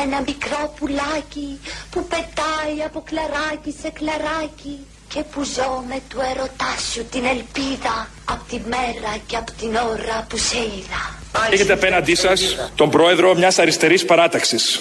[0.00, 1.58] με ένα μικρό πουλάκι
[1.90, 8.08] που πετάει από κλαράκι σε κλαράκι και που ζω με του ερωτά σου την ελπίδα
[8.24, 11.02] από τη μέρα και από την ώρα που σε είδα.
[11.50, 14.80] Έχετε απέναντί σας τον πρόεδρο μιας αριστερής παράταξης.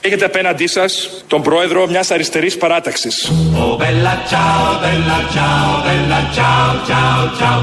[0.00, 3.32] Έχετε απέναντί σας τον πρόεδρο μιας αριστερής παράταξης.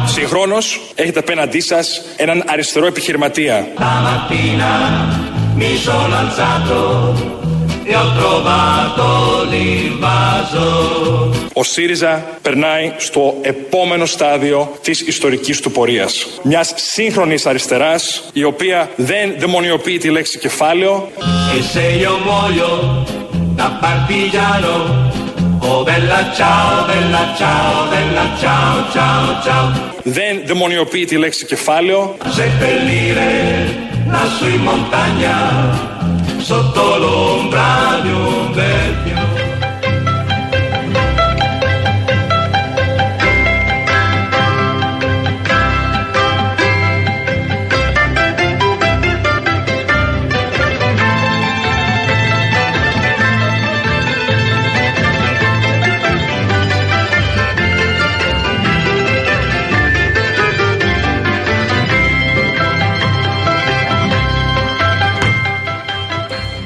[0.05, 3.67] Συγχρόνως έχετε απέναντί σας έναν αριστερό επιχειρηματία.
[11.53, 16.27] Ο ΣΥΡΙΖΑ περνάει στο επόμενο στάδιο της ιστορικής του πορείας.
[16.43, 21.11] Μιας σύγχρονης αριστεράς, η οποία δεν δαιμονιοποιεί τη λέξη κεφάλαιο.
[30.03, 32.15] Δεν δαιμονιοποιεί τη λέξη κεφάλαιο.
[36.41, 39.28] Sotto l'ombra di un bel fiore.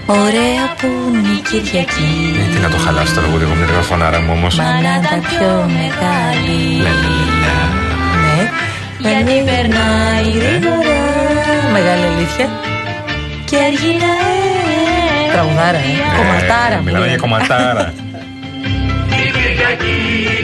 [0.05, 2.11] Ωραία που είναι η Κυριακή.
[2.39, 4.55] Ε, τι να το χαλάσω τώρα, εγώ με την φωνάρα μου όμως.
[4.55, 6.61] τα πιο μεγάλη.
[6.83, 8.51] Ναι.
[8.97, 10.99] Γιατί περνάει γρήγορα.
[11.71, 12.47] Μεγάλη αλήθεια.
[13.45, 14.15] Και αργυρά.
[15.33, 16.17] Τραγουδάρα, ε.
[16.17, 16.81] Κομματάρα.
[16.85, 17.93] Μιλάμε για κομματάρα.
[19.15, 20.42] Κυριακή, Κυριακή.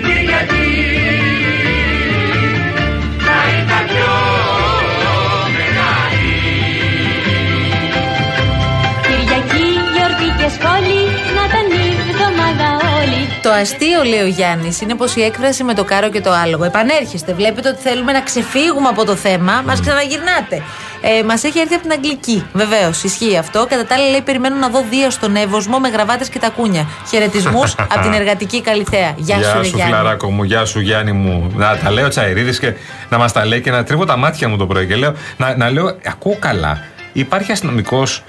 [13.41, 16.63] Το αστείο, λέει ο Γιάννης, είναι πως η έκφραση με το κάρο και το άλογο.
[16.63, 17.33] Επανέρχεστε.
[17.33, 19.61] Βλέπετε ότι θέλουμε να ξεφύγουμε από το θέμα.
[19.65, 20.61] Μας ξαναγυρνάτε.
[21.01, 22.45] Ε, Μας έχει έρθει από την Αγγλική.
[22.53, 23.65] Βεβαίως, ισχύει αυτό.
[23.69, 26.87] Κατά τα άλλα, λέει: Περιμένω να δω δύο στον Εύωσμο με γραβάτες και τα κούνια.
[27.09, 29.13] Χαιρετισμούς από την εργατική Καλυθέα.
[29.17, 31.51] Γεια, γεια σου, σου Φιλαράκο μου, γεια σου, Γιάννη μου.
[31.55, 32.73] Να τα λέω Τσαϊρίδης και
[33.09, 34.87] να μας τα λέει και να τρίβω τα μάτια μου το πρωί.
[34.87, 36.81] Και λέω, να, να λέω, ακούω καλά.
[37.13, 38.23] Υπάρχει αστυνομικός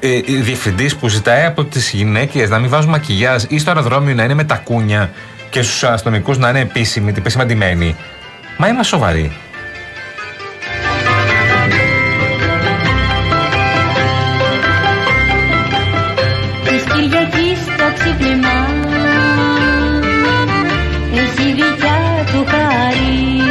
[0.00, 4.14] ε, ε διευθυντής που ζητάει από τις γυναίκες να μην βάζουν μακιγιάζ ή στο αεροδρόμιο
[4.14, 5.10] να είναι με τα κούνια
[5.50, 7.96] και στους αστυνομικούς να είναι επίσημοι, επίσημα ντυμένοι.
[8.56, 9.32] Μα είμαστε σοβαροί.
[16.64, 18.66] Τη Κυριακής το ξύπνημα
[21.12, 23.42] έχει δικιά του χάρη.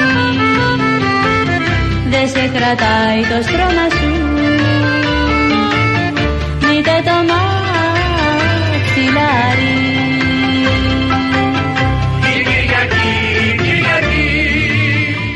[2.10, 4.09] Δεν σε κρατάει το στρώμα σου
[7.04, 8.80] το μαξιλάρι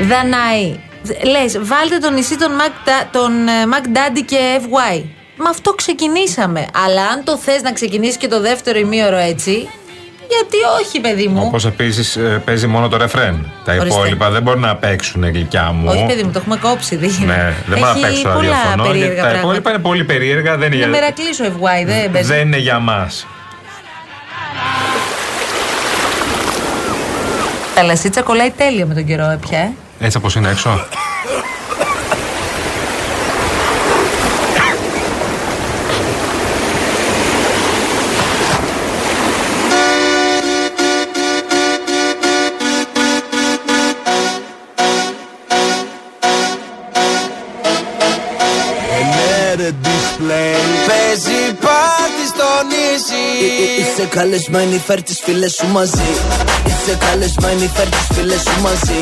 [0.00, 0.78] Δανάη,
[1.30, 2.72] λες βάλτε το νησί των Mac,
[3.12, 5.02] τον Mac Daddy και FY.
[5.36, 6.66] Με αυτό ξεκινήσαμε.
[6.84, 9.68] Αλλά αν το θες να ξεκινήσει και το δεύτερο ημίωρο έτσι,
[10.34, 13.52] γιατί όχι, παιδί μου; Όπως επίσης ε, παίζει μόνο το ρεφρέν.
[13.64, 13.88] Τα Ορίστε.
[13.88, 15.88] υπόλοιπα δεν μπορούν να παίξουν γλυκιά μου.
[15.90, 16.96] Όχι, παιδί μου, το έχουμε κόψει.
[16.96, 18.84] Δεν Ναι, δεν μπορεί να παίξουν ραδιοφωνό.
[19.22, 20.56] Τα υπόλοιπα είναι πολύ περίεργα.
[20.56, 21.10] Δεν είναι, είναι για...
[21.10, 22.28] κλείσω ευγάι, δεν παίζει.
[22.28, 23.26] Δεν είναι για μας.
[27.74, 29.58] Τα λασίτσα κολλάει τέλεια με τον καιρό, ε, πια.
[29.58, 29.72] Ε.
[29.98, 30.86] Έτσι όπως είναι έξω.
[54.14, 56.10] Καλεσμένη, φέρ τις φίλες σου μαζί.
[56.66, 58.98] Είσαι καλεσμένη, φέρ τις φίλες σου μαζί.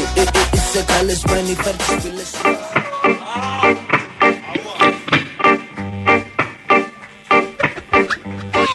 [0.53, 2.57] Είσαι καλεσμένη, φέρ τις φίλες σου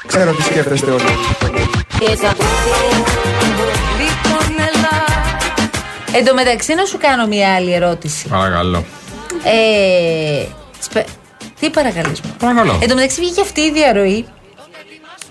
[0.07, 1.03] Ξέρω τι σκέφτεστε όλοι.
[6.11, 8.27] Εν τω μεταξύ να σου κάνω μια άλλη ερώτηση.
[8.27, 8.83] Παρακαλώ.
[9.44, 10.45] Ε,
[10.79, 11.06] σπε...
[11.59, 12.79] Τι παρακαλείς Παρακαλώ.
[12.81, 14.25] Εν τω μεταξύ βγήκε αυτή η διαρροή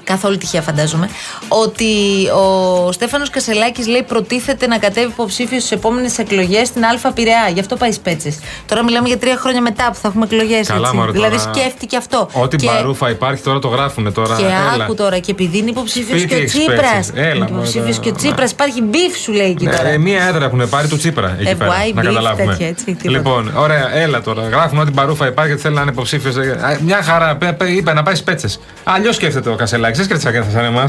[0.07, 1.09] καθόλου τυχαία φαντάζομαι,
[1.49, 1.87] ότι
[2.35, 7.49] ο Στέφανος Κασελάκης λέει προτίθεται να κατέβει υποψήφιο στις επόμενες εκλογές στην Α Πειραιά.
[7.55, 8.39] Γι' αυτό πάει σπέτσες.
[8.67, 10.67] Τώρα μιλάμε για τρία χρόνια μετά που θα έχουμε εκλογές.
[10.67, 11.53] Καλά, μωρέ, Δηλαδή τώρα.
[11.55, 12.29] σκέφτηκε αυτό.
[12.33, 14.37] Ό,τι Και- μπαρούφα υπάρχει τώρα το γράφουνε τώρα.
[14.37, 14.85] και Έλα.
[14.85, 16.91] άκου τώρα, και επειδή είναι υποψήφιος Σπίτι και ο έχεις Τσίπρας.
[16.97, 17.11] πέσει.
[17.15, 18.01] Έλα, μωρέ, Υποψήφιος τώρα.
[18.01, 18.51] και ο Τσίπρας.
[18.51, 19.89] Υπάρχει μπιφ, σου λέει εκεί Ναι, τώρα.
[19.89, 21.71] ε, μία έδρα έχουν πάρει του Τσίπρα εκεί Ε, πέρα.
[21.71, 22.53] βουάι, Να μπιφ, καταλάβουμε.
[22.53, 23.11] τέτοια, έτσι, τίποτα.
[23.11, 24.49] λοιπόν, ωραία, έλα τώρα.
[24.49, 26.35] Γράφουν ότι μπαρούφα υπάρχει και θέλει να είναι υποψήφιος.
[26.81, 28.61] Μια χαρά, πε- πε- είπε να πάει σπέτσες.
[28.85, 29.96] Αλλιώς σκέφτεται ο Κασελάκης.
[29.97, 30.85] Δεν σκέφτεται σαν εμά.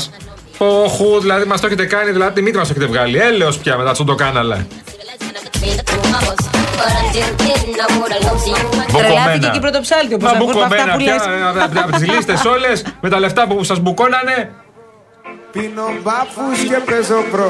[0.57, 3.18] Οχου, δηλαδή μας το έχετε κάνει, δηλαδή τη μύτη μας το έχετε βγάλει.
[3.18, 4.65] Έλεος πια μετά στον το κάναλα.
[8.98, 11.15] Τρελάθηκε και η πρωτοψάλτη όπως Μα ακούω από αυτά μπουκωμένα που λες.
[11.15, 14.51] πια από, από τις λίστες όλες με τα λεφτά που σας μπουκώνανε.
[15.51, 17.50] Πίνω μπάφους και παίζω προ.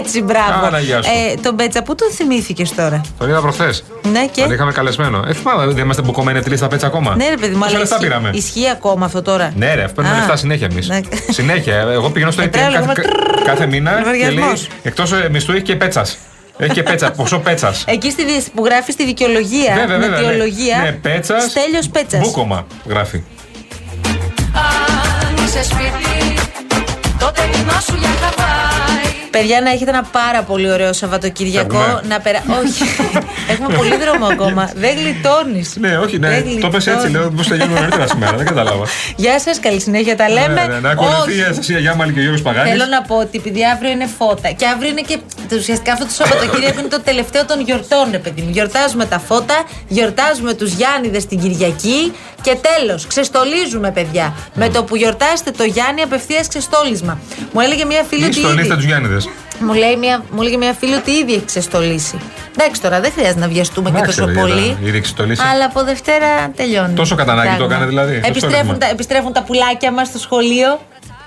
[0.00, 0.60] Έτσι, μπράβο.
[0.60, 1.10] Παναγιά σου.
[1.30, 3.84] Ε, τον Πέτσα, πού τον θυμήθηκες τώρα; Τον είδα προχθές.
[4.12, 5.22] Ναι, και; Τον είχαμε καλεσμένο.
[5.28, 7.14] Ε, θυμάμαι, δεν είμαστε μπουκωμένοι από τη λίστα πέτσα ακόμα.
[7.16, 9.88] Ναι, ρε παιδί μου, Πόσα αλλά λεφτά ισχύει, πήραμε; ισχύει ακόμα αυτό τώρα; Ναι, ρε,
[9.88, 10.88] παίρνουμε Α, λεφτά συνέχεια εμείς.
[10.88, 11.00] ναι.
[11.30, 11.76] Συνέχεια.
[11.76, 14.68] Εγώ πηγαίνω στο Ε, ATM τρέλα, κάθε, λέγουμε κα- κάθε μήνα και λέει λογαριασμός.
[14.82, 16.18] εκτός μισθού έχει και πέτσας.
[16.58, 17.10] Έχει και πέτσα.
[17.10, 17.84] Ποσό πέτσας.
[17.86, 20.20] Εκεί στη, δι- που γράφεις στη δικαιολογία, Βέβαια, με βέβαια.
[20.20, 20.76] Ναι, αιτιολογία.
[20.82, 21.42] ναι πέτσας.
[21.44, 22.20] Στέλιος Πέτσας.
[22.20, 23.22] Μπούκομα γράφει.
[24.54, 26.34] Αν είσαι σπίτι,
[27.18, 28.47] τότε μηνό σου για χαβάη.
[29.30, 31.76] Παιδιά, να έχετε ένα πάρα πολύ ωραίο Σαββατοκύριακο.
[31.78, 32.02] Φεύγουμε.
[32.08, 32.42] Να περα...
[32.62, 32.82] Όχι.
[33.52, 34.70] Έχουμε πολύ δρόμο ακόμα.
[34.76, 35.76] Δεν γλιτώνεις.
[35.80, 36.42] Ναι, όχι, ναι.
[36.60, 37.30] Το πες έτσι, λέω.
[37.30, 38.84] Πώς θα γίνουμε νωρίτερα σήμερα, δεν κατάλαβα.
[39.16, 40.16] Γεια σας, καλή συνέχεια.
[40.16, 40.48] Τα λέμε.
[40.66, 41.50] Ναι, ναι, Να ακολουθεί η Όχι.
[41.50, 42.70] Αστασία Γιάμαλη και ο Γιώργος Παγάνης.
[42.72, 46.04] Θέλω να πω ότι επειδή αύριο είναι φώτα και αύριο είναι και το- ουσιαστικά αυτό
[46.04, 48.50] το Σαββατοκύριακο είναι το τελευταίο των γιορτών, ρε παιδί μου.
[48.50, 54.34] Γιορτάζουμε τα φώτα, γιορτάζουμε τους Γιάννηδες την Κυριακή και τέλος, ξεστολίζουμε, παιδιά.
[54.54, 57.18] Με το που γιορτάσετε το Γιάννη, απευθείας ξεστόλισμα.
[57.52, 58.34] Μου έλεγε μια φίλη Ή ότι.
[58.34, 59.27] στολίστε ήδη- τους Γιάννηδες.
[59.60, 62.18] Μου, λέει μια, μου έλεγε μια φίλη ότι ήδη έχεις ξεστολίσει.
[62.58, 64.60] Εντάξει τώρα, δεν χρειάζεται να βιαστούμε και Εντάξει, τόσο ρε, πολύ.
[64.66, 65.42] είδα, ήδη ξεστολίσει.
[65.52, 66.94] Αλλά από Δευτέρα τελειώνει.
[66.94, 67.66] Τόσο κατά ανάγκη Πράγμα.
[67.66, 68.78] το έκανε δηλαδή, το Επιστρέφουν στόλισμα.
[68.78, 70.80] τα, επιστρέφουν τα πουλάκια μας στο σχολείο.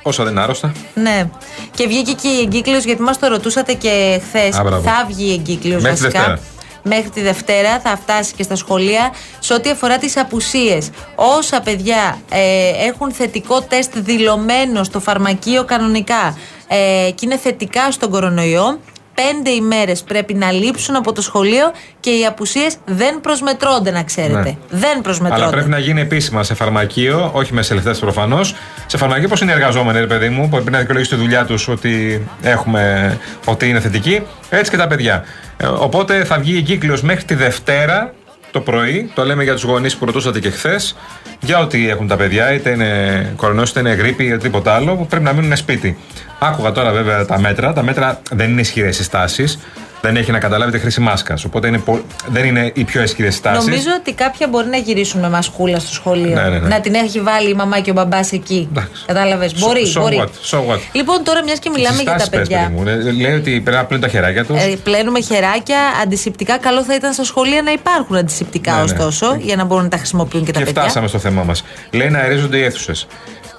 [0.03, 0.71] Όσο δεν είναι άρρωστα.
[0.93, 1.29] Ναι.
[1.75, 4.55] Και βγήκε και η εγκύκλιος, γιατί μας το ρωτούσατε και χθες.
[4.57, 4.81] Α, μπράβο.
[4.81, 6.19] Θα βγει η εγκύκλιος Μέχρι τη βασικά.
[6.19, 6.39] Δευτέρα.
[6.83, 9.11] Μέχρι τη Δευτέρα θα φτάσει και στα σχολεία.
[9.39, 12.39] Σε ό,τι αφορά τις απουσίες όσα παιδιά ε,
[12.87, 16.37] έχουν θετικό τεστ δηλωμένο στο φαρμακείο κανονικά
[16.73, 18.79] ε, και είναι θετικά στον κορονοϊό,
[19.15, 24.41] πέντε ημέρες πρέπει να λείψουν από το σχολείο και οι απουσίες δεν προσμετρώνται, να ξέρετε.
[24.41, 24.55] Ναι.
[24.69, 25.43] Δεν προσμετρώνται.
[25.43, 28.55] Αλλά πρέπει να γίνει επίσημα σε φαρμακείο, όχι με σελευτέ προφανώς.
[28.85, 31.45] Σε φαρμακείο, πώς είναι οι εργαζόμενοι, ρε παιδί μου, που πρέπει να δικαιολογήσουν τη δουλειά
[31.45, 34.21] τους ότι, έχουμε, ότι είναι θετικοί.
[34.49, 35.23] Έτσι και τα παιδιά.
[35.57, 38.13] Ε, οπότε θα βγει η κύκλος μέχρι τη Δευτέρα
[38.51, 39.11] το πρωί.
[39.13, 40.95] Το λέμε για τους γονείς που ρωτούσατε και χθες.
[41.43, 45.05] Για ό,τι έχουν τα παιδιά, είτε είναι κορονοϊός, είτε είναι γρήπη, είτε τίποτα άλλο, που
[45.07, 45.97] πρέπει να μείνουν σπίτι.
[46.39, 47.73] Άκουγα τώρα βέβαια τα μέτρα.
[47.73, 49.59] Τα μέτρα δεν είναι ισχυρές οι στάσεις.
[50.03, 51.43] Δεν έχει να καταλάβει τη χρήση μάσκας.
[51.45, 53.65] Οπότε είναι, πο- δεν είναι οι πιο ισχυρές στάσεις.
[53.65, 56.35] Νομίζω ότι κάποια μπορεί να γυρίσουν με μασκούλα στο σχολείο.
[56.35, 56.67] Ναι, ναι, ναι.
[56.67, 58.69] Να την έχει βάλει η μαμά και ο μπαμπάς εκεί.
[59.05, 59.51] Κατάλαβες.
[59.51, 60.23] So- Μπορεί, so μπορεί.
[60.23, 62.71] what, so what; Λοιπόν, τώρα μιας και μιλάμε Τις για τα συστάσεις πες, παιδιά.
[62.75, 63.07] παιδί μου.
[63.07, 64.61] Ε, Λέει ότι πρέπει να πλύνουν τα χεράκια τους.
[64.63, 66.57] Ε, πλένουμε χεράκια, αντισηπτικά.
[66.57, 68.83] Καλό θα ήταν στα σχολεία να υπάρχουν αντισηπτικά, Ναι, ναι.
[68.83, 70.81] ωστόσο, για να μπορούν να τα χρησιμοποιούν και, και τα παιδιά.
[70.81, 71.63] φτάσαμε στο θέμα μας.
[71.91, 73.07] Λέει να αερίζονται οι αίθουσες.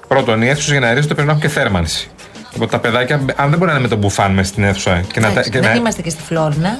[0.07, 2.09] Πρώτον, οι αίθουσες για να αερίζονται πρέπει να έχουν και θέρμανση.
[2.55, 5.01] Οπότε τα παιδάκια, αν δεν μπορεί να είναι με τον μπουφάν μέσα στην αίθουσα.
[5.13, 6.77] Και να, τα- Εντάξει, και δεν να- είμαστε και στη Φλόρινα.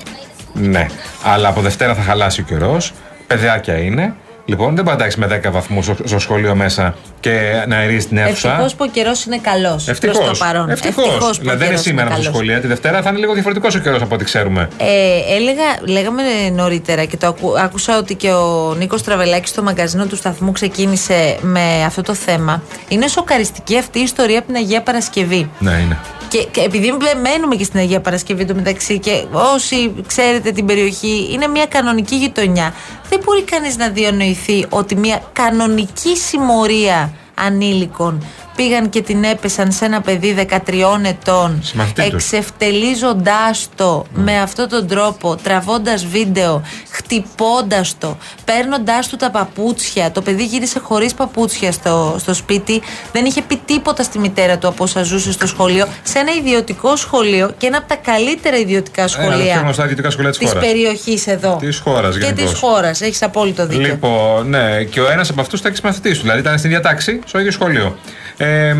[0.53, 0.85] Ναι,
[1.23, 2.93] αλλά από Δευτέρα θα χαλάσει ο καιρός.
[3.27, 4.13] Παιδάκια είναι.
[4.45, 8.49] Λοιπόν, δεν πατάξει με 10 βαθμούς στο, στο σχολείο μέσα και να αερίζει την αίθουσα.
[8.49, 9.87] Ευτυχώς που ο καιρός είναι καλός.
[9.87, 10.13] Ευτυχώ.
[10.23, 10.69] Προς το παρόν.
[10.69, 11.05] Ευτυχώς.
[11.05, 12.35] Ευτυχώς που ο Δηλαδή δεν είναι καιρός σήμερα είναι στα καλός.
[12.35, 12.59] σχολεία.
[12.61, 14.67] Τη Δευτέρα θα είναι λίγο διαφορετικός ο καιρός από ό,τι ξέρουμε.
[14.77, 15.63] Ε, έλεγα,
[15.93, 20.51] λέγαμε νωρίτερα και το ακού- άκουσα ότι και ο Νίκος Τραβελάκης στο μαγκαζίνο του σταθμού
[20.51, 22.63] ξεκίνησε με αυτό το θέμα.
[22.87, 25.49] Είναι σοκαριστική αυτή η ιστορία από την Αγία Παρασκευή.
[25.59, 25.97] Ναι, είναι.
[26.33, 31.29] Και, και επειδή μένουμε και στην Αγία Παρασκευή του μεταξύ και όσοι ξέρετε την περιοχή,
[31.31, 32.73] είναι μια κανονική γειτονιά.
[33.09, 39.85] Δεν μπορεί κανείς να διανοηθεί ότι μια κανονική συμμορία ανήλικων πήγαν και την έπεσαν σε
[39.85, 42.31] ένα παιδί 13 ετών Συμμαθητή τους.
[42.31, 50.11] εξευτελίζοντάς το με αυτόν τον τρόπο, τραβώντας βίντεο, χτυπώντας το, παίρνοντάς του τα παπούτσια.
[50.11, 52.81] Το παιδί γύρισε χωρίς παπούτσια στο, στο σπίτι,
[53.11, 56.95] δεν είχε πει τίποτα στη μητέρα του από όσα ζούσε στο σχολείο, σε ένα ιδιωτικό
[56.95, 60.29] σχολείο και ένα από τα καλύτερα ιδιωτικά Ένα από τα πιο σχολεία γνωστά ιδιωτικά σχολεία
[60.29, 60.65] της της χώρας.
[60.65, 61.55] περιοχής εδώ.
[61.59, 62.51] Της χώρας Και γενικώς.
[62.51, 63.85] της χώρας, έχεις απόλυτο δίκιο.
[63.85, 66.21] Λοιπόν, ναι, και ο ένας από αυτούς ήταν και συμμαθητή του.
[66.21, 67.97] Δηλαδή ήταν στην ίδια τάξη, στο ίδιο σχολείο.
[68.43, 68.75] Ε,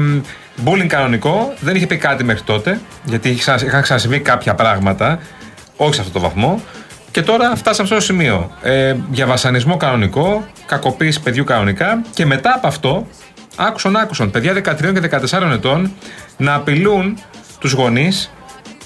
[0.56, 5.20] Μπούλινγκ κανονικό, δεν είχε πει κάτι μέχρι τότε, γιατί είχε ξανα- είχαν ξανασυμβεί κάποια πράγματα,
[5.78, 6.62] όχι σε αυτό το βαθμό.
[7.12, 8.52] Και τώρα φτάσαμε σε αυτό το σημείο.
[8.62, 13.08] Ε, για βασανισμό κανονικό, κακοποίηση παιδιού κανονικά και μετά από αυτό,
[13.56, 15.92] άκουσαν, άκουσαν παιδιά 13 και 14 ετών
[16.38, 17.18] να απειλούν
[17.60, 18.32] τους γονείς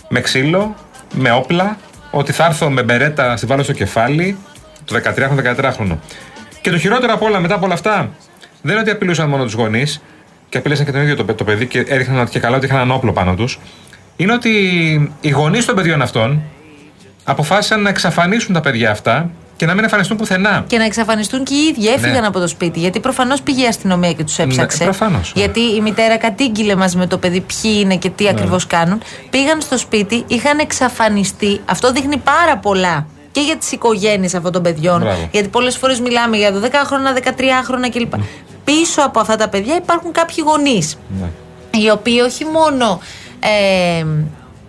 [0.09, 0.75] με ξύλο,
[1.13, 1.77] με όπλα,
[2.11, 4.37] ότι θα έρθω με μπερέτα να στη βάλω στο κεφάλι,
[4.85, 5.97] το 13χρονο, 14χρονο.
[6.61, 8.09] Και το χειρότερο από όλα μετά από όλα αυτά,
[8.61, 10.01] δεν είναι ότι απειλούσαν μόνο τους γονείς,
[10.49, 12.65] και απειλήσαν και τον ίδιο το, παι- το παιδί και έριχναν ότι και καλά ότι
[12.65, 13.59] είχαν ένα όπλο πάνω τους.
[14.15, 14.49] Είναι ότι
[15.21, 16.41] οι γονείς των παιδιών αυτών
[17.23, 20.63] αποφάσισαν να εξαφανίσουν τα παιδιά αυτά και να μην εμφανιστούν πουθενά.
[20.67, 21.87] Και να εξαφανιστούν και οι ίδιοι.
[21.87, 22.27] Έφυγαν Ναι.
[22.27, 22.79] από το σπίτι.
[22.79, 24.77] Γιατί προφανώς πήγε η αστυνομία και τους έψαξε.
[24.77, 25.41] Ναι, προφανώς, ναι.
[25.41, 29.01] Γιατί η μητέρα κατήγγειλε μαζί με το παιδί ποιοι είναι και τι ακριβώς κάνουν.
[29.29, 31.61] Πήγαν στο σπίτι, είχαν εξαφανιστεί.
[31.65, 34.99] Αυτό δείχνει πάρα πολλά και για τις οικογένειες αυτών των παιδιών.
[34.99, 35.27] Μπράβο.
[35.31, 38.13] Γιατί πολλές φορές μιλάμε για 12χρονα, 13χρονα κλπ.
[38.67, 41.29] Πίσω από αυτά τα παιδιά υπάρχουν κάποιοι γονείς Ναι.
[41.79, 42.99] οι οποίοι όχι μόνο
[43.39, 44.05] ε,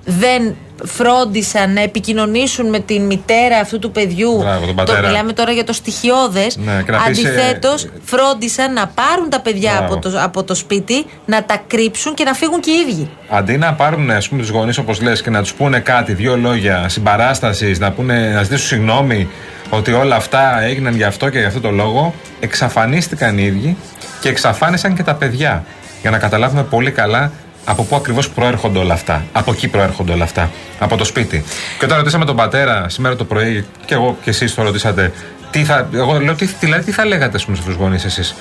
[0.04, 4.36] δεν φρόντισαν να επικοινωνήσουν με την μητέρα αυτού του παιδιού.
[4.38, 5.08] Μπράβο, τον το πατέρα.
[5.08, 6.56] μιλάμε τώρα για το στοιχειώδες.
[6.56, 9.94] Ναι, και να πεις, ε, Αντιθέτως, φρόντισαν να πάρουν τα παιδιά Μπράβο.
[9.94, 13.10] από το, από το σπίτι, να τα κρύψουν και να φύγουν και οι ίδιοι.
[13.28, 16.36] Αντί να πάρουν ας πούμε, τους γονείς όπως λες και να τους πούνε κάτι, δύο
[16.36, 19.28] λόγια συμπαράστασης, να, πούνε, να ζητήσουν συγγνώμη
[19.70, 23.76] ότι όλα αυτά έγιναν γι' αυτό και γι' αυτό το λόγο, εξαφανίστηκαν οι ίδιοι
[24.20, 25.64] και εξαφάνισαν και τα παιδιά.
[26.00, 27.32] Για να καταλάβουμε πολύ καλά
[27.68, 31.44] από πού ακριβώς προέρχονται όλα αυτά; Από εκεί προέρχονται όλα αυτά; Από το σπίτι.
[31.78, 35.12] Και όταν ρωτήσαμε τον πατέρα σήμερα το πρωί, και εγώ και εσείς το ρωτήσατε,
[35.50, 38.34] τι θα, εγώ λέω, τι, τι, δηλαδή, τι θα λέγατε στους γονείς εσείς;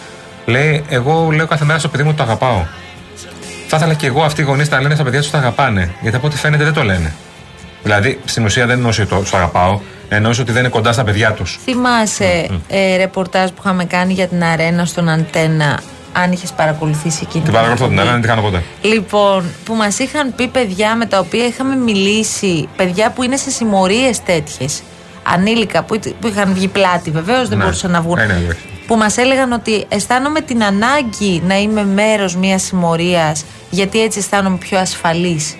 [0.46, 2.66] Λέει, εγώ λέω κάθε μέρα στο παιδί μου ότι το αγαπάω.
[3.68, 5.94] Θα ήθελα και εγώ αυτοί οι γονείς να λένε στα παιδιά τους το αγαπάνε.
[6.02, 7.14] Γιατί από ό,τι φαίνεται δεν το λένε.
[7.84, 9.80] Δηλαδή, στην ουσία δεν εννοούσε το, το αγαπάω,
[10.10, 11.60] εννοούσε ότι δεν είναι κοντά στα παιδιά τους.
[11.64, 15.80] Θυμάσαι ε, ρεπορτάζ που είχαμε κάνει για την αρένα στον Αντένα,
[16.24, 18.64] αν είχες παρακολουθήσει εκείνη Την παρακολουθώ την άλλη, δεν την κάνω ποτέ.
[18.82, 23.50] Λοιπόν, που μας είχαν πει παιδιά με τα οποία είχαμε μιλήσει, παιδιά που είναι σε
[23.50, 24.82] συμμορίες τέτοιες,
[25.24, 27.64] ανήλικα που, που είχαν βγει πλάτη, βεβαίως δεν Ναι.
[27.64, 28.18] μπορούσαν να βγουν.
[28.18, 28.60] Ε, ναι, εντάξει.
[28.88, 34.58] που μας έλεγαν ότι αισθάνομαι την ανάγκη να είμαι μέρος μιας συμμορίας, γιατί έτσι αισθάνομαι
[34.58, 35.56] πιο ασφαλής.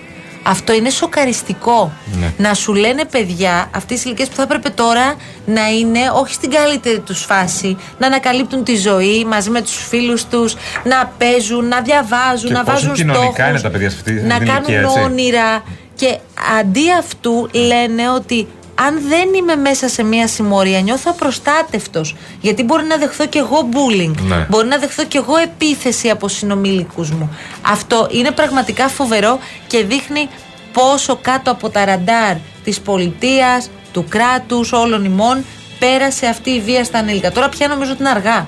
[0.50, 1.92] Αυτό είναι σοκαριστικό.
[2.20, 2.34] Ναι.
[2.38, 6.52] Να σου λένε παιδιά αυτή τη ηλικία που θα έπρεπε τώρα να είναι όχι στην
[6.52, 11.82] καλύτερη τους φάση, να ανακαλύπτουν τη ζωή μαζί με τους φίλους τους, να παίζουν, να
[11.82, 14.54] διαβάζουν, Και να πόσο βάζουν κοινωνικά στόχους, είναι τα παιδιά σε αυτή την να ηλικία,
[14.54, 15.00] κάνουν έτσι.
[15.00, 15.64] όνειρα.
[15.96, 16.18] Και
[16.60, 18.48] αντί αυτού λένε ότι
[18.86, 22.16] αν δεν είμαι μέσα σε μια συμμορία, νιώθω απροστάτευτος.
[22.42, 24.14] Γιατί μπορεί να δεχθώ κι εγώ bullying.
[24.28, 24.46] Ναι.
[24.50, 27.36] Μπορεί να δεχθώ κι εγώ επίθεση από συνομιλικούς μου.
[27.62, 30.30] Αυτό είναι πραγματικά φοβερό και δείχνει
[30.74, 35.46] πόσο κάτω από τα ραντάρ της πολιτείας, του κράτους, όλων ημών,
[35.80, 37.32] πέρασε αυτή η βία στα ανήλικα.
[37.32, 38.48] Τώρα πια νομίζω ότι είναι αργά.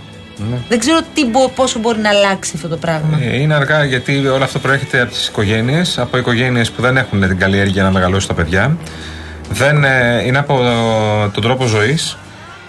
[0.50, 0.57] Ναι.
[0.69, 3.19] Δεν ξέρω τι, μπο- πόσο μπορεί να αλλάξει αυτό το πράγμα.
[3.21, 7.19] Ε, Είναι αργά γιατί όλο αυτό προέρχεται από τις οικογένειες, από οικογένειες που δεν έχουν
[7.27, 8.77] την καλλιέργεια να μεγαλώσουν τα παιδιά.
[9.50, 10.60] Δεν, ε, είναι από
[11.34, 12.18] τον τρόπο ζωής.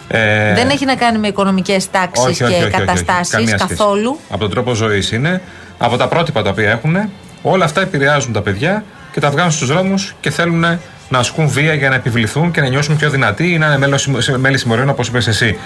[0.09, 2.85] Ε, Δεν έχει να κάνει με οικονομικές τάξεις όχι, όχι, και όχι, όχι, όχι.
[2.85, 3.75] καταστάσεις Καμία σχέση.
[3.75, 4.19] καθόλου.
[4.31, 5.43] Από τον τρόπο ζωής είναι,
[5.79, 6.97] από τα πρότυπα τα οποία έχουν,
[7.43, 10.65] όλα αυτά επηρεάζουν τα παιδιά και τα βγάζουν στους δρόμους και θέλουν
[11.09, 14.07] να ασκούν βία για να επιβληθούν και να νιώσουν πιο δυνατοί ή να είναι μέλος,
[14.37, 15.59] μέλη συμμοριών όπως είπες εσύ.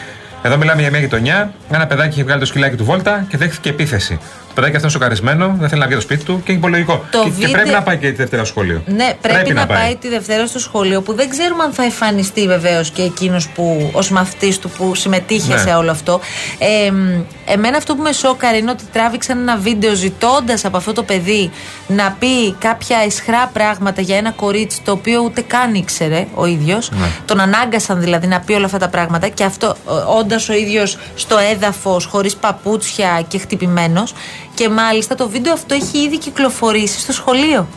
[0.42, 1.52] Εδώ μιλάμε για μια γειτονιά.
[1.70, 4.18] Ένα παιδάκι είχε βγάλει το σκυλάκι του βόλτα και δέχθηκε επίθεση.
[4.54, 6.60] Το παιδάκι αυτό είναι σοκαρισμένο, δεν θέλει να βγει από το σπίτι του και είναι
[6.60, 7.04] πολύ λογικό.
[7.10, 8.82] Το και, και βίντεο- πρέπει να πάει και τη Δευτέρα στο σχολείο.
[8.86, 9.96] Ναι, πρέπει, να, πάει.
[9.96, 14.10] τη Δευτέρα στο σχολείο που δεν ξέρουμε αν θα εμφανιστεί βεβαίως και εκείνος που ως
[14.10, 15.60] μαθητής του που συμμετείχε Ναι.
[15.60, 16.20] σε όλο αυτό.
[16.58, 20.92] Ε, μ, εμένα αυτό που με σόκαρε είναι ότι τράβηξαν ένα βίντεο ζητώντας από αυτό
[20.92, 21.50] το παιδί
[21.86, 26.90] να πει κάποια ισχρά πράγματα για ένα κορίτσι το οποίο ούτε καν ήξερε ο ίδιος.
[26.90, 27.06] Ναι.
[27.24, 29.76] Τον ανάγκασαν δηλαδή να πει όλα αυτά τα πράγματα και αυτό
[30.18, 34.14] όντας ο ίδιος στο έδαφος, χωρίς παπούτσια και χτυπημένος.
[34.54, 37.68] Και μάλιστα το βίντεο αυτό έχει ήδη κυκλοφορήσει στο σχολείο.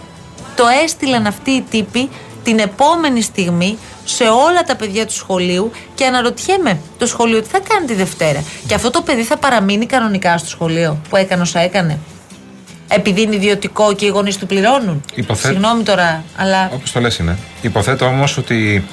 [0.55, 2.10] Το έστειλαν αυτοί οι τύποι
[2.43, 7.60] την επόμενη στιγμή σε όλα τα παιδιά του σχολείου και αναρωτιέμαι το σχολείο τι θα
[7.69, 11.60] κάνει τη Δευτέρα; Και αυτό το παιδί θα παραμείνει κανονικά στο σχολείο που έκανε όσα
[11.60, 12.00] έκανε;
[12.88, 17.17] Επειδή είναι ιδιωτικό και οι γονείς του πληρώνουν; Υποθέτω- Συγγνώμη τώρα, αλλά Όπως το λες
[17.17, 17.38] είναι.
[17.62, 18.84] Υποθέτω όμως ότι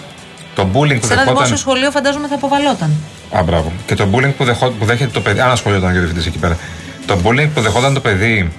[0.54, 0.68] το bullying
[1.00, 1.34] που σε ένα δεχόταν.
[1.34, 2.90] δημόσιο σχολείο φαντάζομαι θα αποβαλόταν.
[3.36, 3.72] Α, μπράβο.
[3.86, 5.40] Και το bullying που, δεχό, που δέχεται το παιδί.
[5.40, 6.58] Αν ασχολιόταν και ο διευθυντή εκεί πέρα.
[7.06, 8.52] Το bullying που δεχόταν το παιδί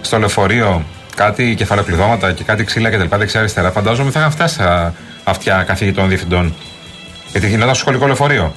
[0.00, 0.84] στο λεωφορείο,
[1.16, 3.16] κάτι κεφαλοκλειδώματα και κάτι ξύλα κτλ.
[3.16, 4.94] Δεξιά-αριστερά, φαντάζομαι θα είχαν φτάσει στα
[5.24, 6.54] αυτιά καθηγητών διευθυντών.
[7.30, 8.54] Γιατί γινόταν στο σχολικό λεωφορείο.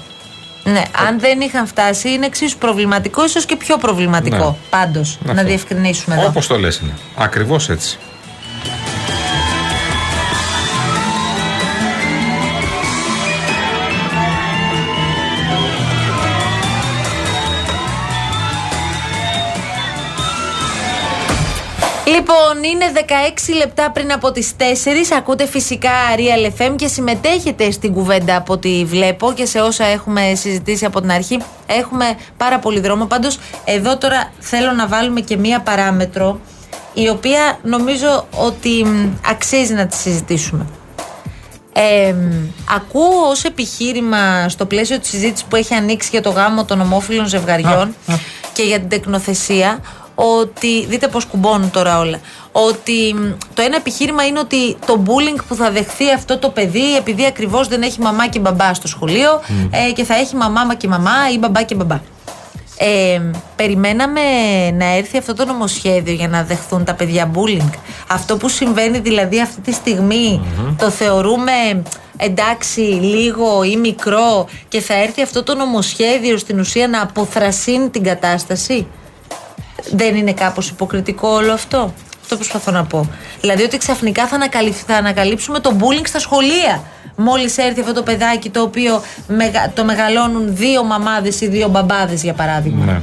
[0.63, 4.45] Ναι, αν δεν είχαν φτάσει είναι εξίσου προβληματικό, ίσως και πιο προβληματικό.
[4.45, 4.55] Ναι.
[4.69, 5.45] Πάντως, να Αυτό.
[5.45, 6.27] διευκρινίσουμε εδώ.
[6.27, 6.93] Όπως το λες είναι.
[7.15, 7.99] Ακριβώς έτσι.
[22.15, 24.61] Λοιπόν, είναι 16 λεπτά πριν από τις 4.
[25.17, 30.33] Ακούτε φυσικά Real FM και συμμετέχετε στην κουβέντα από ό,τι βλέπω και σε όσα έχουμε
[30.35, 31.39] συζητήσει από την αρχή.
[31.67, 32.05] Έχουμε
[32.37, 33.05] πάρα πολύ δρόμο.
[33.05, 36.39] Πάντως, εδώ τώρα θέλω να βάλουμε και μία παράμετρο
[36.93, 40.65] η οποία νομίζω ότι μ, αξίζει να τη συζητήσουμε.
[41.73, 46.65] Ε, μ, ακούω ως επιχείρημα στο πλαίσιο της συζήτησης που έχει ανοίξει για το γάμο
[46.65, 47.95] των ομόφυλων ζευγαριών
[48.53, 49.79] και για την τεκνοθεσία
[50.39, 50.85] ότι.
[50.85, 52.19] Δείτε πώς κουμπώνουν τώρα όλα.
[52.51, 56.95] Ότι μ, το ένα επιχείρημα είναι ότι το bullying που θα δεχθεί αυτό το παιδί,
[56.95, 60.87] επειδή ακριβώς δεν έχει μαμά και μπαμπά στο σχολείο, ε, και θα έχει μαμά και
[60.87, 61.99] μαμά ή μπαμπά και μπαμπά.
[62.83, 63.21] Ε,
[63.55, 64.21] περιμέναμε
[64.73, 67.69] να έρθει αυτό το νομοσχέδιο για να δεχθούν τα παιδιά bullying.
[68.07, 70.41] Αυτό που συμβαίνει δηλαδή αυτή τη στιγμη
[70.77, 71.81] το θεωρούμε
[72.17, 78.03] εντάξει λίγο ή μικρό και θα έρθει αυτό το νομοσχέδιο στην ουσία να αποθρασύνει την
[78.03, 78.87] κατάσταση;
[79.91, 83.09] Δεν είναι κάπως υποκριτικό όλο αυτό; Αυτό προσπαθώ να πω.
[83.41, 86.83] Δηλαδή ότι ξαφνικά θα, ανακαλυφ- θα ανακαλύψουμε το bullying στα σχολεία.
[87.15, 92.23] Μόλις έρθει αυτό το παιδάκι το οποίο μεγα- το μεγαλώνουν δύο μαμάδες ή δύο μπαμπάδες,
[92.23, 92.85] για παράδειγμα.
[92.85, 93.01] Ναι.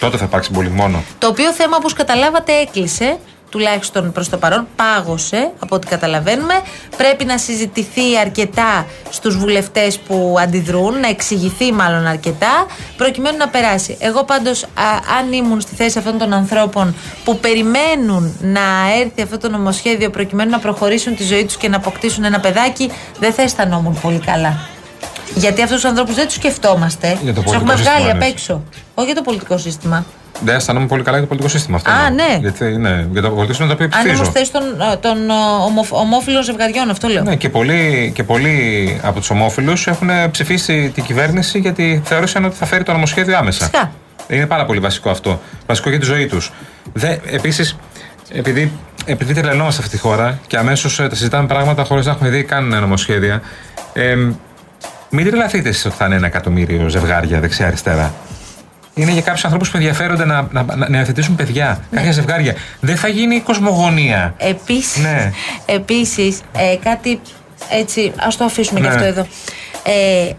[0.00, 1.02] Τότε θα υπάρξει πολύ μόνο.
[1.18, 3.18] Το οποίο θέμα, όπως καταλάβατε, έκλεισε.
[3.54, 6.54] Τουλάχιστον προς το παρόν, πάγωσε από ό,τι καταλαβαίνουμε.
[6.96, 13.96] Πρέπει να συζητηθεί αρκετά στους βουλευτές που αντιδρούν, να εξηγηθεί μάλλον αρκετά, προκειμένου να περάσει.
[14.00, 14.64] Εγώ πάντως,
[15.18, 16.94] αν ήμουν στη θέση αυτών των ανθρώπων
[17.24, 18.60] που περιμένουν να
[19.00, 22.90] έρθει αυτό το νομοσχέδιο προκειμένου να προχωρήσουν τη ζωή τους και να αποκτήσουν ένα παιδάκι,
[23.18, 24.58] δεν θα αισθανόμουν πολύ καλά.
[25.34, 27.18] Γιατί αυτούς τους ανθρώπους δεν τους σκεφτόμαστε.
[27.22, 28.32] Για το Τους πολιτικό έχουμε βγάλει σύστημα απ' εννοείς.
[28.32, 28.62] έξω.
[28.94, 30.04] Όχι για το πολιτικό σύστημα.
[30.40, 31.90] Δεν αισθάνομαι πολύ καλά για το πολιτικό σύστημα αυτό.
[31.90, 32.26] Α, εννοώ.
[32.26, 32.36] ναι.
[32.40, 34.22] Γιατί, ναι, για το πολιτικό σύστημα το οποίο Αν ψηφίζω.
[34.22, 34.62] όμως θες των,
[35.00, 35.32] των ε,
[35.66, 37.22] ομοφ, ομόφυλων ζευγαριών, αυτό λέω.
[37.22, 42.56] Ναι, και πολλοί, και πολλοί από τους ομόφυλους έχουν ψηφίσει την κυβέρνηση γιατί θεώρησαν ότι
[42.56, 43.58] θα φέρει το νομοσχέδιο άμεσα.
[43.64, 43.92] Φυσικά.
[44.28, 45.40] Είναι πάρα πολύ βασικό αυτό.
[45.66, 46.52] Βασικό για τη ζωή τους.
[47.30, 47.76] Επίσης,
[48.32, 48.72] επειδή,
[49.04, 52.64] επειδή τρελαινόμαστε αυτή τη χώρα και αμέσως τα συζητάμε πράγματα χωρίς να έχουμε δει καν
[52.64, 53.42] νομοσχέδια,
[53.92, 54.14] ε,
[55.10, 58.14] μην τρελαθείτε εσείς ότι θα είναι ένα εκατομμύριο ζευγάρια δεξιά-αριστερά.
[58.94, 61.84] Είναι για κάποιους ανθρώπους που ενδιαφέρονται να, να, να, να υιοθετήσουν παιδιά.
[61.90, 62.54] Κάποια ζευγάρια.
[62.80, 64.34] Δεν θα γίνει κοσμογονία.
[64.38, 65.30] Επίσης, Ναι.
[65.66, 67.20] επίσης, ε, κάτι
[67.70, 68.86] έτσι, ας το αφήσουμε Ναι.
[68.86, 69.26] και αυτό εδώ.
[69.84, 70.30] Ε,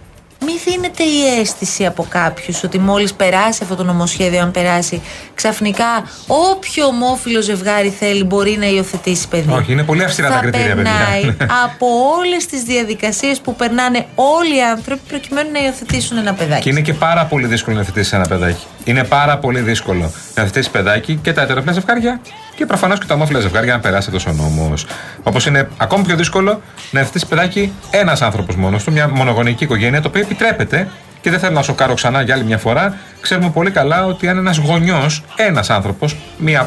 [0.46, 5.02] μη δίνεται η αίσθηση από κάποιους ότι μόλις περάσει αυτό το νομοσχέδιο, αν περάσει,
[5.36, 9.54] ξαφνικά όποιο ομόφυλο ζευγάρι θέλει μπορεί να υιοθετήσει παιδί.
[9.54, 11.48] Όχι, είναι πολύ αυστηρά τα θα κριτήρια, περνάει παιδιά.
[11.66, 11.86] από
[12.20, 16.62] όλες τις διαδικασίες που περνάνε όλοι οι άνθρωποι προκειμένου να υιοθετήσουν ένα παιδάκι.
[16.62, 18.64] Και είναι και πάρα πολύ δύσκολο να θετήσει ένα παιδάκι.
[18.86, 22.20] Είναι πάρα πολύ δύσκολο να θετήσει παιδάκι και τα ετεροφιλά ζευγάρια
[22.56, 24.86] και προφανώς και τα ομόφυλα ζευγάρια, αν περάσει αυτός ο νόμος.
[25.24, 26.62] Όπως είναι ακόμη πιο δύσκολο
[26.92, 30.88] να θετήσει παιδάκι ένας άνθρωπος μόνος του, μια μονογονική οικογένεια, το οποίο επιτρέπεται
[31.22, 32.98] και δεν θέλω να σοκάρω ξανά για άλλη μια φορά.
[33.22, 36.16] Ξέρουμε πολύ καλά ότι αν ένας γονιός, ένας άνθρωπος,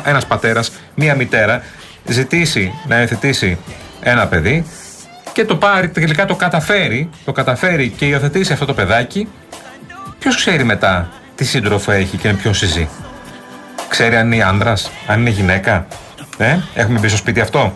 [0.04, 1.62] ένας πατέρας, μία μητέρα,
[2.07, 3.59] ζητήσει να υιοθετήσει
[4.00, 4.66] ένα παιδί
[5.33, 9.28] και το πάρει, τελικά το καταφέρει, το καταφέρει και υιοθετήσει αυτό το παιδάκι,
[10.18, 12.88] Ποιος ξέρει μετά τι σύντροφο έχει και με ποιον συζεί;
[13.88, 15.87] Ξέρει αν είναι άντρα, αν είναι γυναίκα;
[16.38, 17.74] Ε, έχουμε μπει στο σπίτι αυτό;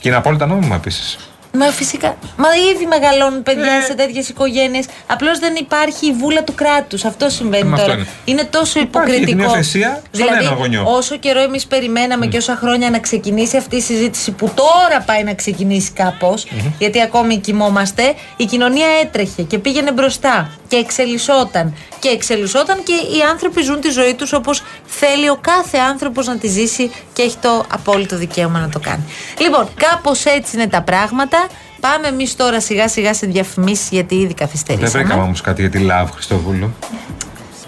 [0.00, 1.29] Και είναι απόλυτα νόμιμο επίσης.
[1.52, 2.16] Μα φυσικά.
[2.36, 3.80] Μα ήδη μεγαλώνουν παιδιά Ε.
[3.86, 4.86] σε τέτοιες οικογένειες.
[5.06, 7.04] Απλώς δεν υπάρχει η βούλα του κράτους.
[7.04, 8.06] Αυτό συμβαίνει Μα αυτό τώρα.
[8.24, 8.44] είναι.
[8.44, 9.42] τόσο Υπάρχει υποκριτικό.
[9.42, 10.82] η υιοθεσία στον δηλαδή, ένα γονιό.
[10.86, 15.22] όσο καιρό εμείς περιμέναμε και όσα χρόνια να ξεκινήσει αυτή η συζήτηση που τώρα πάει
[15.24, 16.46] να ξεκινήσει κάπως,
[16.78, 21.74] γιατί ακόμη κοιμόμαστε, η κοινωνία έτρεχε και πήγαινε μπροστά και εξελισσόταν.
[21.98, 26.36] Και εξελισσόταν και οι άνθρωποι ζουν τη ζωή τους όπως θέλει ο κάθε άνθρωπος να
[26.36, 29.04] τη ζήσει και έχει το απόλυτο δικαίωμα να το κάνει.
[29.40, 31.39] Λοιπόν, κάπως έτσι είναι τα πράγματα.
[31.80, 34.88] Πάμε εμείς τώρα σιγά σιγά σε διαφημίσεις γιατί ήδη Δεν καθυστερήσαμε.
[35.02, 36.74] βρήκαμε όμως κάτι για τη Love Χριστοδούλου.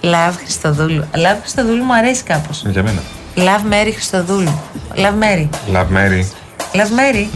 [0.01, 1.05] Love Χριστοδούλου.
[1.15, 2.63] Love Χριστοδούλου μου αρέσει κάπως.
[2.63, 3.03] Είναι για μένα.
[3.35, 4.61] Love Mary Χριστοδούλου.
[4.95, 5.49] Love Mary.
[5.73, 6.25] Love Mary.
[6.75, 7.31] Love Mary.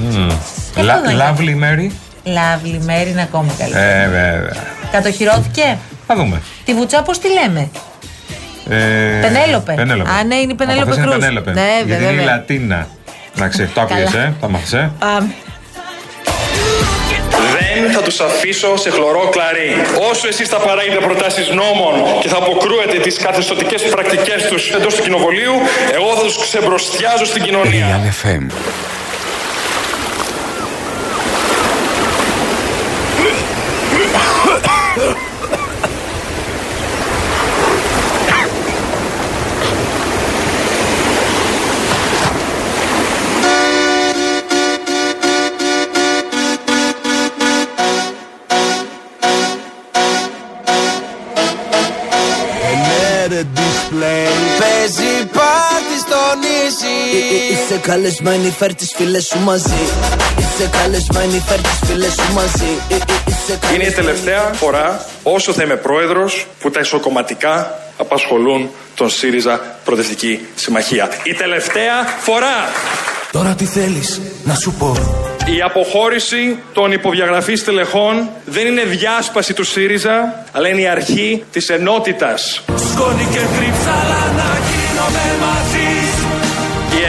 [0.76, 1.24] La- δεν είναι.
[1.24, 1.90] Lovely Mary.
[2.24, 3.84] Lovely Mary είναι ακόμη καλύτερα.
[3.84, 4.56] Ε, βέβαια.
[4.92, 5.78] Κατοχυρώθηκε.
[6.06, 6.42] Θα δούμε.
[6.64, 7.70] Τη βουτσά πώς τη λέμε;
[8.68, 9.72] Ε, Πενέλοπε.
[9.76, 10.10] Πενέλοπε.
[10.10, 11.24] Α, ναι, είναι η Πενέλοπε Από χθες είναι Κρουζ.
[11.24, 11.52] Πενέλοπε.
[11.52, 12.36] Ναι, Γιατί βέβαια, είναι η βέβαια.
[12.36, 12.86] Λατίνα.
[13.36, 14.24] Εντάξει, το άκουγες, Καλά.
[14.24, 15.34] ε; Τα μάθες, ε; Πάμε.
[17.87, 19.70] Δεν θα τους αφήσω σε χλωρό κλαρί.
[20.11, 25.03] Όσο εσείς θα παράγετε προτάσεις νόμων και θα αποκρούετε τις καθεστωτικές πρακτικές τους εντός του
[25.03, 25.55] κοινοβουλίου,
[25.92, 28.01] εγώ θα τους ξεμπροστιάζω στην κοινωνία.
[57.76, 59.74] Είσαι καλεσμένη φέρ τις φίλες σου μαζί
[60.38, 65.52] Είσαι καλεσμένη φέρ τις φίλες σου μαζί Ε, ε, Είσαι Είναι η τελευταία φορά όσο
[65.52, 71.08] θα είμαι πρόεδρος που τα ισοκομματικά απασχολούν τον ΣΥΡΙΖΑ Προοδευτική Συμμαχία.
[71.24, 72.68] Η τελευταία φορά
[73.32, 74.96] Τώρα τι θέλεις να σου πω;
[75.56, 81.68] η αποχώρηση των υποδιαγραφής τελεχών δεν είναι διάσπαση του ΣΥΡΙΖΑ, αλλά είναι η αρχή της
[81.68, 82.62] ενότητας.
[82.66, 84.36] Σκόνη και τρίψαλα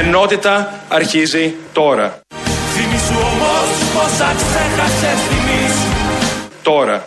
[0.04, 2.20] ενότητα αρχίζει τώρα.
[2.76, 5.76] Θυμήσου όμως πόσα ξέχασες θυμείς
[6.64, 7.06] Τώρα.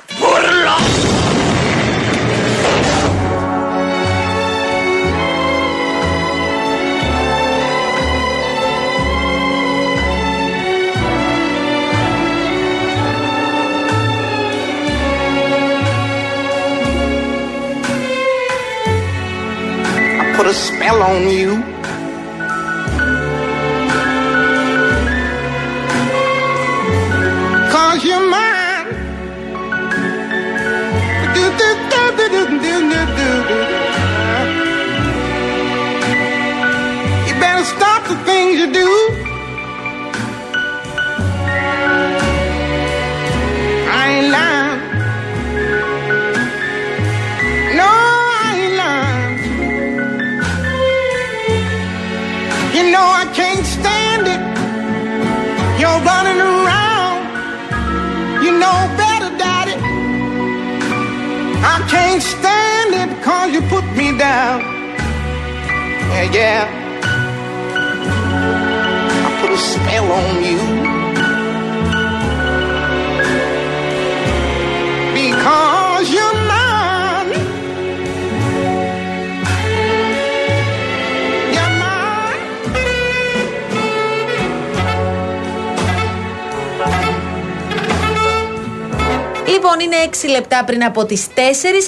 [20.23, 21.70] I put a spell on you.
[62.21, 64.61] Can't stand it cause you put me down.
[66.11, 66.63] Yeah, yeah.
[69.27, 70.61] I put a spell on you.
[75.15, 76.40] Because you're
[89.63, 91.41] Λοιπόν, είναι 6 λεπτά πριν από τις 4.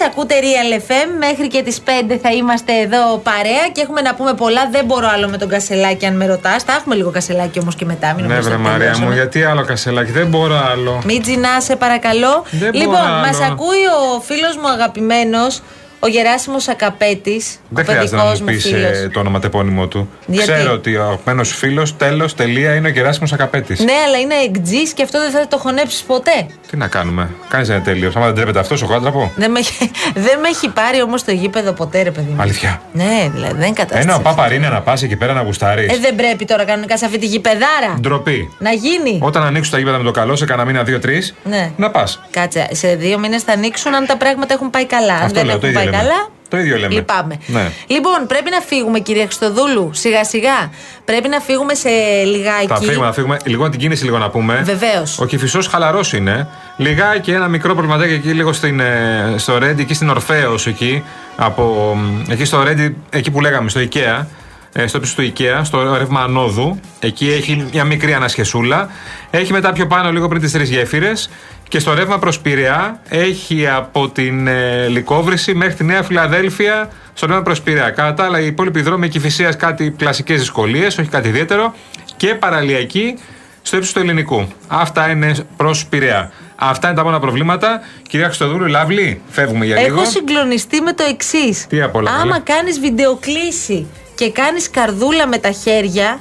[0.07, 1.09] Ακούτε Real FM.
[1.19, 4.69] Μέχρι και τις 5 θα είμαστε εδώ παρέα και έχουμε να πούμε πολλά.
[4.71, 6.63] Δεν μπορώ άλλο με τον κασελάκι, αν με ρωτάς.
[6.63, 8.07] Θα έχουμε λίγο κασελάκι όμως και μετά.
[8.07, 9.07] Μην Ναι, νομίζεις βρε ότι Μαρία τελειώσαμε.
[9.07, 11.03] μου, γιατί άλλο κασελάκι, δεν μπορώ άλλο.
[11.05, 12.45] Μην τζινάς, σε παρακαλώ.
[12.51, 13.27] Δεν μπορώ λοιπόν, άλλο.
[13.27, 13.85] μας ακούει
[14.17, 15.63] ο φίλος μου αγαπημένος,
[16.05, 17.57] ο Γεράσιμος Ακαπέτης.
[17.69, 19.13] Δεν ο χρειάζεται να παιδικός μου πεις φίλος.
[19.13, 20.09] το ονοματεπώνυμο του.
[20.27, 23.81] Γιατί; Ξέρω ότι ο αγαπημένος φίλος, τέλος, τελεία, είναι ο Γεράσιμος Ακαπέτης.
[23.81, 26.47] Ναι, αλλά είναι εκτζής και αυτό δεν θα το χωνέψει ποτέ.
[26.71, 27.31] Τι να κάνουμε.
[27.49, 28.13] Κανεί δεν είναι τέλειο.
[28.17, 29.33] Άμα δεν τρέπεται αυτός, ο κόντραπο.
[29.37, 32.43] Δεν με, έχει- δεν με έχει πάρει όμως το γήπεδο ποτέ, ρε παιδί μου.
[32.43, 32.83] Αλήθεια.
[32.93, 34.03] Ναι, δηλαδή δεν κατάσταση.
[34.03, 35.93] Ένα ο Πάπα είναι να πας εκεί πέρα να γουστάρεις.
[35.93, 38.51] Ε, δεν πρέπει τώρα κανονικά σε αυτή τη γηπεδάρα Ντροπή.
[38.59, 39.19] να γίνει.
[39.23, 41.71] Όταν ανοίξουν τα γήπεδα με το καλό, σε κανένα μήνα, δύο-τρεις, Ναι.
[41.77, 42.21] να πας.
[42.31, 45.15] Κάτσε, σε δύο μήνες θα ανοίξουν αν τα πράγματα έχουν πάει καλά.
[45.15, 46.03] αν Αυτό δεν λέω, το έχουν ίδιο πάει λέμε.
[46.09, 46.29] καλά.
[46.49, 46.95] Το ίδιο λέμε.
[46.95, 47.39] Λυπάμαι.
[47.47, 47.71] Ναι.
[47.87, 50.71] Λοιπόν, πρέπει να φύγουμε, κύριε Χριστοδούλου, σιγά σιγά.
[51.05, 51.89] Πρέπει να φύγουμε σε
[52.25, 52.67] λιγάκι.
[52.67, 53.37] Θα φύγουμε, θα φύγουμε.
[53.45, 54.63] Λίγο την κίνηση λίγο να πούμε.
[54.65, 55.19] Βεβαίως.
[55.19, 56.49] Ο Κυφισό χαλαρός είναι.
[56.77, 61.05] Λιγάκι ένα μικρό προβληματάκι εκεί λίγο στην, ε, στο Ρέντι, εκεί στην Ορφαίο εκεί.
[61.37, 64.25] Από, μ, εκεί στο Ρέντι, εκεί που λέγαμε, στο IKEA.
[64.73, 66.81] ε, στο πίσω του IKEA, στο ρεύμα Ανόδου.
[67.01, 68.89] Εκεί έχει μια μικρή ανασχεσούλα.
[69.31, 71.31] Έχει μετά πιο πάνω, λίγο πριν τις τρεις γέφυρες.
[71.73, 77.27] Και στο ρεύμα προς Πειραιά έχει από την ε, Λικόβρηση μέχρι τη Νέα Φιλαδέλφια στο
[77.27, 77.91] ρεύμα προς Πειραιά.
[77.91, 81.75] Κατά τα άλλα, η υπόλοιπη δρόμη Κυφυσία κάτι κλασικές δυσκολίες, όχι κάτι ιδιαίτερο.
[82.17, 83.19] Και παραλιακή
[83.63, 84.49] στο ύψος του ελληνικού.
[84.69, 86.33] Αυτά είναι προς Πειραιά.
[86.57, 87.81] Αυτά είναι τα μόνα προβλήματα.
[88.09, 90.01] Κυρία Χρυστοδούλου, Λαύλη, φεύγουμε για λίγο.
[90.01, 91.67] Έχω συγκλονιστεί με το εξής.
[91.67, 96.21] Τι απ' όλα, Άμα καλέ; κάνεις βιντεοκλήση και κάνεις καρδούλα με τα χέρια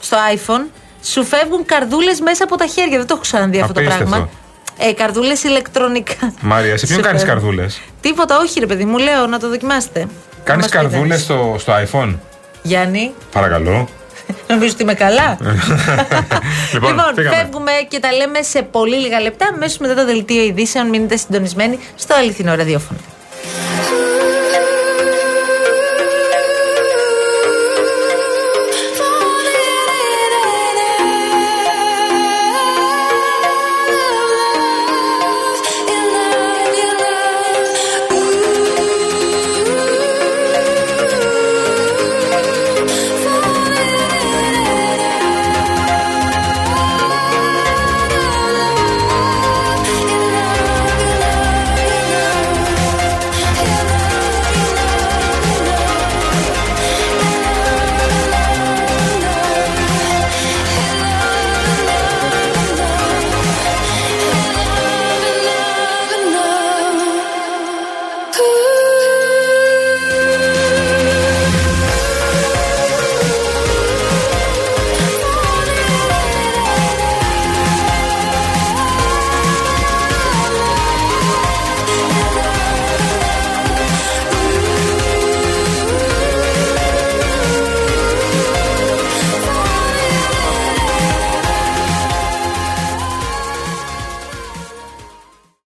[0.00, 0.66] στο iPhone,
[1.02, 2.98] σου φεύγουν καρδούλες μέσα από τα χέρια.
[2.98, 4.10] Δεν το έχω ξαναδεί αυτό το Απίστευτο.
[4.10, 4.28] πράγμα.
[4.78, 6.32] Ε, καρδούλες ηλεκτρονικά.
[6.40, 7.40] Μάρια, σε ποιον Σου κάνεις φεύγουν.
[7.40, 10.06] καρδούλες; Τίποτα, όχι ρε παιδί μου, λέω να το δοκιμάσετε.
[10.44, 10.76] Κάνεις Να μας πείτε.
[10.82, 12.14] καρδούλες στο, στο iPhone;
[12.62, 13.88] Γιάννη, Παρακαλώ.
[14.48, 15.36] νομίζω ότι είμαι καλά.
[16.72, 17.36] λοιπόν, λοιπόν, φύγαμε.
[17.36, 19.54] φεύγουμε και τα λέμε σε πολύ λίγα λεπτά.
[19.58, 20.88] Μέσω μετά το δελτίο ειδήσεων.
[20.88, 22.98] Μείνετε συντονισμένοι στο αληθινό ραδιόφωνο.